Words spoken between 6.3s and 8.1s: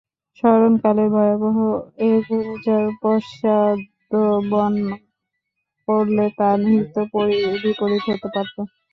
তা হিতে বিপরীত